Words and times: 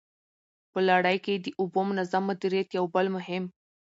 په 0.71 0.79
لړۍ 0.89 1.17
کي 1.25 1.33
د 1.39 1.47
اوبو 1.59 1.81
د 1.85 1.87
منظم 1.89 2.23
مديريت 2.29 2.69
يو 2.77 2.85
بل 2.95 3.05
مهم 3.15 3.43